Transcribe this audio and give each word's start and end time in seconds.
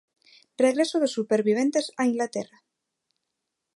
Regreso 0.65 0.95
dos 0.99 1.15
superviventes 1.17 1.85
a 2.01 2.03
Inglaterra. 2.11 2.57